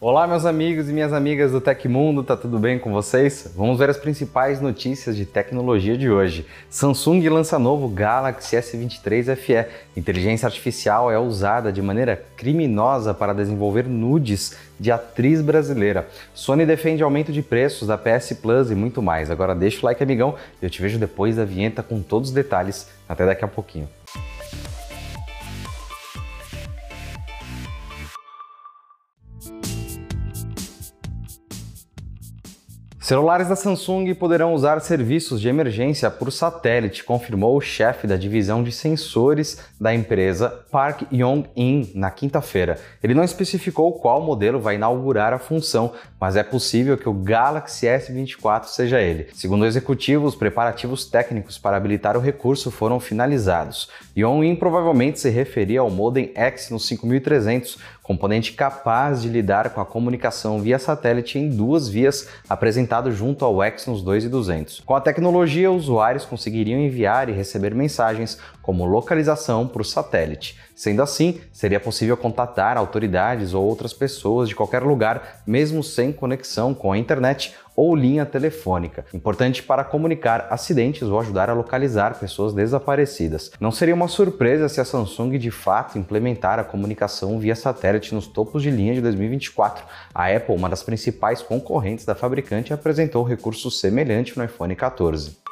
[0.00, 3.52] Olá, meus amigos e minhas amigas do Tecmundo, tá tudo bem com vocês?
[3.56, 6.46] Vamos ver as principais notícias de tecnologia de hoje.
[6.70, 9.66] Samsung lança novo Galaxy S23 FE.
[9.96, 16.06] Inteligência artificial é usada de maneira criminosa para desenvolver nudes de atriz brasileira.
[16.32, 19.32] Sony defende aumento de preços da PS Plus e muito mais.
[19.32, 22.34] Agora deixa o like, amigão, e eu te vejo depois da vinheta com todos os
[22.34, 22.88] detalhes.
[23.08, 23.88] Até daqui a pouquinho.
[33.08, 38.62] Celulares da Samsung poderão usar serviços de emergência por satélite, confirmou o chefe da divisão
[38.62, 42.78] de sensores da empresa, Park Yong-in, na quinta-feira.
[43.02, 47.86] Ele não especificou qual modelo vai inaugurar a função, mas é possível que o Galaxy
[47.86, 49.28] S24 seja ele.
[49.32, 53.88] Segundo o executivo, os preparativos técnicos para habilitar o recurso foram finalizados.
[54.14, 60.58] Yong-in provavelmente se referia ao modem Exynos 5300, componente capaz de lidar com a comunicação
[60.62, 64.80] via satélite em duas vias, apresentado junto ao Exynos 2200.
[64.80, 68.38] Com a tecnologia, usuários conseguiriam enviar e receber mensagens
[68.68, 70.54] como localização por satélite.
[70.76, 76.74] Sendo assim, seria possível contatar autoridades ou outras pessoas de qualquer lugar, mesmo sem conexão
[76.74, 82.52] com a internet ou linha telefônica, importante para comunicar acidentes ou ajudar a localizar pessoas
[82.52, 83.50] desaparecidas.
[83.58, 88.26] Não seria uma surpresa se a Samsung de fato implementar a comunicação via satélite nos
[88.26, 89.82] topos de linha de 2024.
[90.14, 95.47] A Apple, uma das principais concorrentes da fabricante, apresentou recurso semelhante no iPhone 14.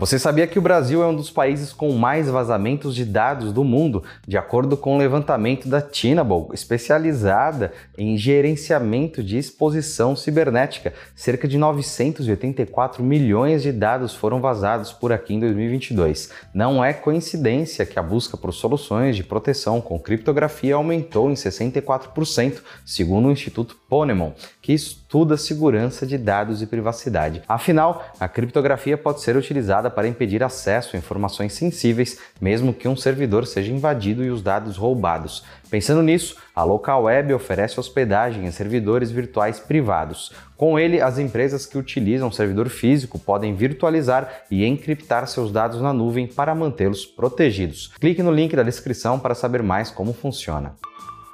[0.00, 3.62] Você sabia que o Brasil é um dos países com mais vazamentos de dados do
[3.62, 10.94] mundo, de acordo com o levantamento da Tinable, especializada em gerenciamento de exposição cibernética.
[11.14, 16.30] Cerca de 984 milhões de dados foram vazados por aqui em 2022.
[16.54, 22.62] Não é coincidência que a busca por soluções de proteção com criptografia aumentou em 64%,
[22.86, 24.99] segundo o Instituto Ponemon, que estuda
[25.36, 27.42] segurança de dados e privacidade.
[27.48, 32.96] Afinal, a criptografia pode ser utilizada para impedir acesso a informações sensíveis, mesmo que um
[32.96, 35.42] servidor seja invadido e os dados roubados.
[35.68, 40.32] Pensando nisso, a Local Web oferece hospedagem em servidores virtuais privados.
[40.56, 45.92] Com ele, as empresas que utilizam servidor físico podem virtualizar e encriptar seus dados na
[45.92, 47.92] nuvem para mantê-los protegidos.
[47.98, 50.74] Clique no link da descrição para saber mais como funciona.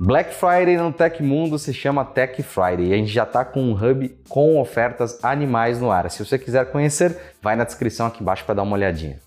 [0.00, 3.60] Black Friday no Tech Mundo se chama Tech Friday e a gente já está com
[3.60, 6.08] um hub com ofertas animais no ar.
[6.08, 9.18] Se você quiser conhecer, vai na descrição aqui embaixo para dar uma olhadinha.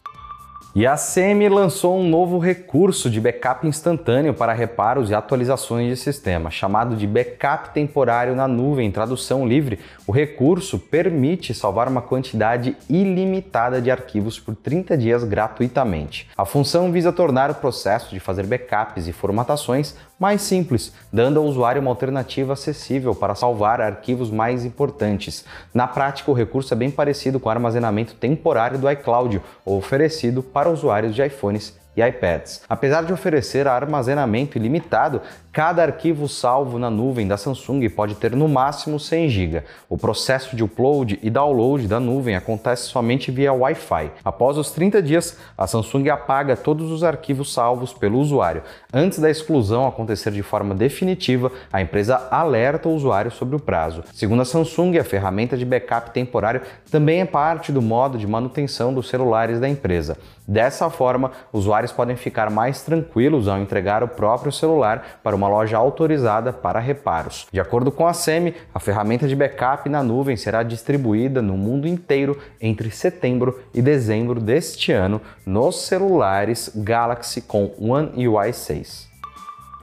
[0.73, 5.97] E a SEMI lançou um novo recurso de backup instantâneo para reparos e atualizações de
[5.97, 9.79] sistema, chamado de backup temporário na nuvem, em tradução livre.
[10.07, 16.29] O recurso permite salvar uma quantidade ilimitada de arquivos por 30 dias gratuitamente.
[16.37, 21.45] A função visa tornar o processo de fazer backups e formatações mais simples, dando ao
[21.47, 25.43] usuário uma alternativa acessível para salvar arquivos mais importantes.
[25.73, 30.60] Na prática, o recurso é bem parecido com o armazenamento temporário do iCloud, oferecido para
[30.67, 32.63] usuários de iPhones e iPads.
[32.69, 38.47] Apesar de oferecer armazenamento ilimitado, cada arquivo salvo na nuvem da Samsung pode ter no
[38.47, 39.63] máximo 100 GB.
[39.89, 44.11] O processo de upload e download da nuvem acontece somente via Wi-Fi.
[44.23, 48.63] Após os 30 dias, a Samsung apaga todos os arquivos salvos pelo usuário.
[48.93, 54.03] Antes da exclusão acontecer de forma definitiva, a empresa alerta o usuário sobre o prazo.
[54.13, 58.93] Segundo a Samsung, a ferramenta de backup temporário também é parte do modo de manutenção
[58.93, 60.17] dos celulares da empresa.
[60.47, 65.75] Dessa forma, usuários podem ficar mais tranquilos ao entregar o próprio celular para uma loja
[65.75, 67.47] autorizada para reparos.
[67.51, 71.87] De acordo com a SEMI, a ferramenta de backup na nuvem será distribuída no mundo
[71.87, 79.10] inteiro entre setembro e dezembro deste ano nos celulares Galaxy com One UI 6.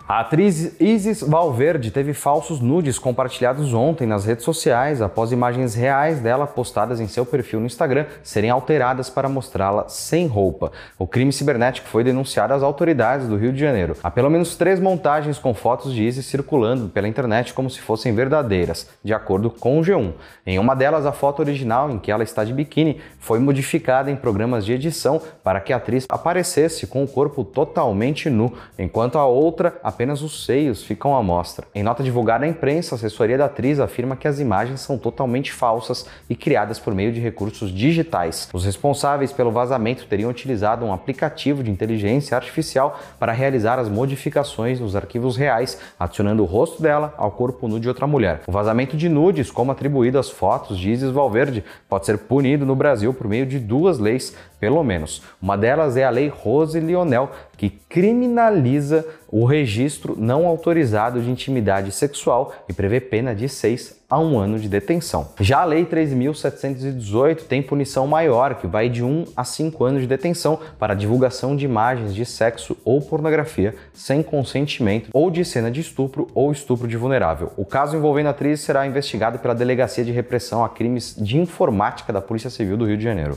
[0.08, 6.18] A atriz Isis Valverde teve falsos nudes compartilhados ontem nas redes sociais após imagens reais
[6.18, 10.72] dela postadas em seu perfil no Instagram serem alteradas para mostrá-la sem roupa.
[10.98, 13.98] O crime cibernético foi denunciado às autoridades do Rio de Janeiro.
[14.02, 18.14] Há pelo menos três montagens com fotos de Isis circulando pela internet como se fossem
[18.14, 20.14] verdadeiras, de acordo com o G1.
[20.46, 24.16] Em uma delas, a foto original em que ela está de biquíni foi modificada em
[24.16, 29.26] programas de edição para que a atriz aparecesse com o corpo totalmente nu, enquanto a
[29.26, 31.66] outra apenas os seios ficam à mostra.
[31.74, 35.52] Em nota divulgada à imprensa, a assessoria da atriz afirma que as imagens são totalmente
[35.52, 38.48] falsas e criadas por meio de recursos digitais.
[38.52, 44.78] Os responsáveis pelo vazamento teriam utilizado um aplicativo de inteligência artificial para realizar as modificações
[44.78, 48.42] nos arquivos reais, adicionando o rosto dela ao corpo nu de outra mulher.
[48.46, 52.76] O vazamento de nudes, como atribuído às fotos de Isis Valverde, pode ser punido no
[52.76, 55.22] Brasil por meio de duas leis pelo menos.
[55.40, 61.92] Uma delas é a Lei Rose Lionel, que criminaliza o registro não autorizado de intimidade
[61.92, 65.28] sexual e prevê pena de 6 a 1 ano de detenção.
[65.38, 70.06] Já a Lei 3.718 tem punição maior, que vai de 1 a 5 anos de
[70.06, 75.80] detenção para divulgação de imagens de sexo ou pornografia sem consentimento ou de cena de
[75.80, 77.52] estupro ou estupro de vulnerável.
[77.56, 82.10] O caso envolvendo a atriz será investigado pela Delegacia de Repressão a Crimes de Informática
[82.12, 83.36] da Polícia Civil do Rio de Janeiro.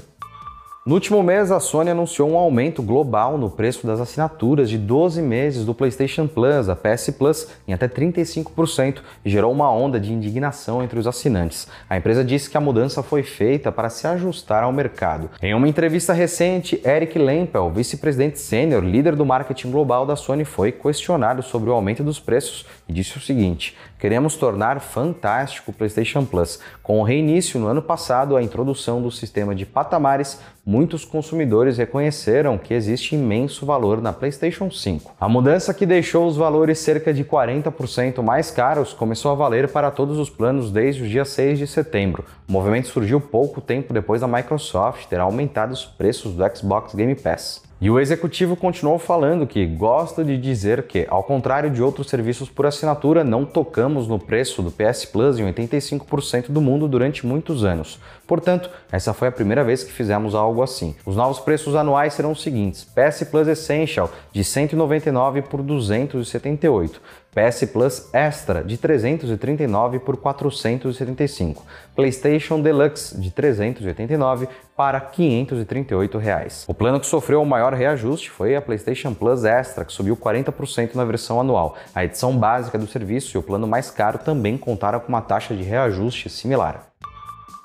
[0.83, 5.21] No último mês, a Sony anunciou um aumento global no preço das assinaturas de 12
[5.21, 10.11] meses do PlayStation Plus, a PS Plus, em até 35% e gerou uma onda de
[10.11, 11.67] indignação entre os assinantes.
[11.87, 15.29] A empresa disse que a mudança foi feita para se ajustar ao mercado.
[15.39, 20.71] Em uma entrevista recente, Eric Lempel, vice-presidente sênior, líder do marketing global da Sony, foi
[20.71, 26.25] questionado sobre o aumento dos preços e disse o seguinte: Queremos tornar fantástico o PlayStation
[26.25, 26.59] Plus.
[26.81, 30.39] Com o reinício no ano passado, a introdução do sistema de patamares,
[30.71, 35.15] muitos consumidores reconheceram que existe imenso valor na PlayStation 5.
[35.19, 39.91] A mudança que deixou os valores cerca de 40% mais caros começou a valer para
[39.91, 42.23] todos os planos desde o dia 6 de setembro.
[42.47, 47.15] O movimento surgiu pouco tempo depois da Microsoft ter aumentado os preços do Xbox Game
[47.15, 47.69] Pass.
[47.81, 52.47] E o executivo continuou falando que gosta de dizer que, ao contrário de outros serviços
[52.47, 57.63] por assinatura, não tocamos no preço do PS Plus em 85% do mundo durante muitos
[57.63, 57.99] anos.
[58.31, 60.95] Portanto, essa foi a primeira vez que fizemos algo assim.
[61.05, 67.01] Os novos preços anuais serão os seguintes: PS Plus Essential de 199 por 278,
[67.35, 71.61] PS Plus Extra de 339 por 475,
[71.93, 74.47] PlayStation Deluxe de 389
[74.77, 76.63] para 538 reais.
[76.69, 80.95] O plano que sofreu o maior reajuste foi a PlayStation Plus Extra, que subiu 40%
[80.95, 81.75] na versão anual.
[81.93, 85.53] A edição básica do serviço e o plano mais caro também contaram com uma taxa
[85.53, 86.90] de reajuste similar.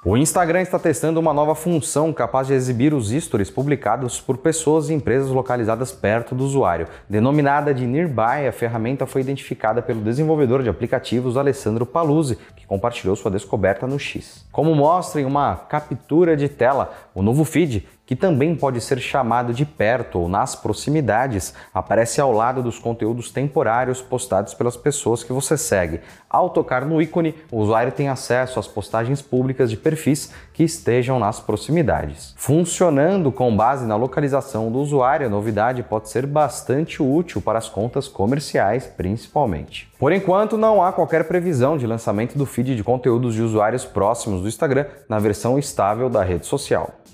[0.08, 4.88] O Instagram está testando uma nova função capaz de exibir os stories publicados por pessoas
[4.88, 6.86] e empresas localizadas perto do usuário.
[7.10, 13.16] Denominada de Nearby, a ferramenta foi identificada pelo desenvolvedor de aplicativos Alessandro Paluzzi, que compartilhou
[13.16, 14.46] sua descoberta no X.
[14.52, 19.52] Como mostra em uma captura de tela, o novo feed que também pode ser chamado
[19.52, 25.32] de perto ou nas proximidades, aparece ao lado dos conteúdos temporários postados pelas pessoas que
[25.32, 26.00] você segue.
[26.30, 31.18] Ao tocar no ícone, o usuário tem acesso às postagens públicas de perfis que estejam
[31.18, 32.34] nas proximidades.
[32.36, 37.68] Funcionando com base na localização do usuário, a novidade pode ser bastante útil para as
[37.68, 39.90] contas comerciais, principalmente.
[39.98, 44.42] Por enquanto, não há qualquer previsão de lançamento do feed de conteúdos de usuários próximos
[44.42, 47.05] do Instagram na versão estável da rede social.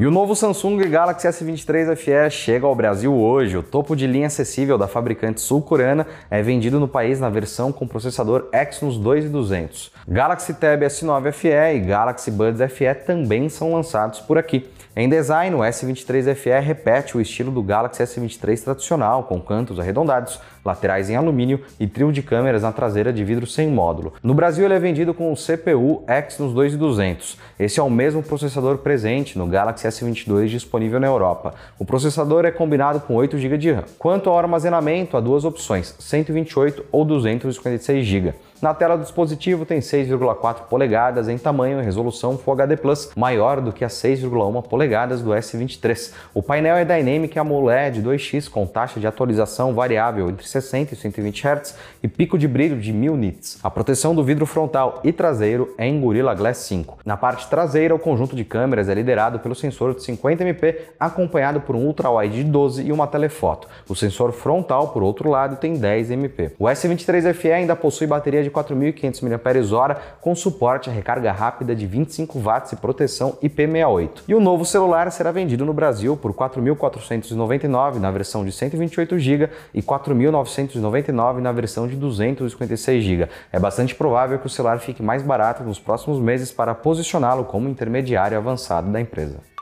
[0.00, 3.56] E o novo Samsung Galaxy S23 FE chega ao Brasil hoje.
[3.56, 7.84] O topo de linha acessível da fabricante sul-coreana é vendido no país na versão com
[7.84, 9.90] processador Exynos 2200.
[10.06, 14.70] Galaxy Tab S9 FE e Galaxy Buds FE também são lançados por aqui.
[14.94, 20.40] Em design, o S23 FE repete o estilo do Galaxy S23 tradicional, com cantos arredondados,
[20.68, 24.12] laterais em alumínio e trio de câmeras na traseira de vidro sem módulo.
[24.22, 27.38] No Brasil, ele é vendido com o CPU Exynos 2200.
[27.58, 31.54] Esse é o mesmo processador presente no Galaxy S22 disponível na Europa.
[31.78, 33.84] O processador é combinado com 8 GB de RAM.
[33.98, 38.34] Quanto ao armazenamento, há duas opções, 128 ou 256 GB.
[38.60, 43.60] Na tela do dispositivo tem 6,4 polegadas em tamanho e resolução Full HD Plus, maior
[43.60, 46.12] do que as 6,1 polegadas do S23.
[46.34, 51.46] O painel é Dynamic AMOLED 2X com taxa de atualização variável entre 60 e 120
[51.46, 53.60] Hz e pico de brilho de 1000 nits.
[53.62, 56.98] A proteção do vidro frontal e traseiro é em Gorilla Glass 5.
[57.04, 61.60] Na parte traseira, o conjunto de câmeras é liderado pelo sensor de 50 MP, acompanhado
[61.60, 63.68] por um ultra-wide de 12 e uma telefoto.
[63.88, 66.50] O sensor frontal, por outro lado, tem 10 MP.
[66.58, 71.76] O S23 FE ainda possui bateria de de 4.500 mAh com suporte a recarga rápida
[71.76, 74.22] de 25 watts e proteção IP68.
[74.26, 79.48] E o novo celular será vendido no Brasil por 4.499 na versão de 128 GB
[79.74, 83.28] e 4.999 na versão de 256 GB.
[83.52, 87.68] É bastante provável que o celular fique mais barato nos próximos meses para posicioná-lo como
[87.68, 89.57] intermediário avançado da empresa.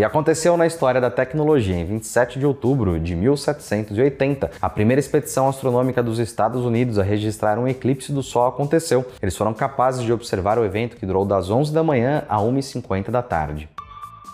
[0.00, 4.50] E aconteceu na história da tecnologia em 27 de outubro de 1780.
[4.58, 9.04] A primeira expedição astronômica dos Estados Unidos a registrar um eclipse do Sol aconteceu.
[9.20, 13.10] Eles foram capazes de observar o evento que durou das 11 da manhã a 1h50
[13.10, 13.68] da tarde.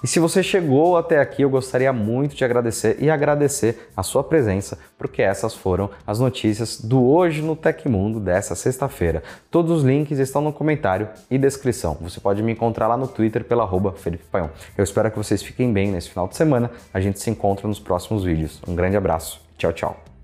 [0.06, 4.22] E se você chegou até aqui, eu gostaria muito de agradecer e agradecer a sua
[4.22, 9.20] presença, porque essas foram as notícias do Hoje no Tecmundo dessa sexta-feira.
[9.50, 11.98] Todos os links estão no comentário e descrição.
[12.00, 14.46] Você pode me encontrar lá no Twitter pela arroba Felipe Paion.
[14.78, 16.70] Eu espero que vocês fiquem bem nesse final de semana.
[16.94, 18.62] A gente se encontra nos próximos vídeos.
[18.64, 19.40] Um grande abraço.
[19.58, 20.15] Tchau, tchau.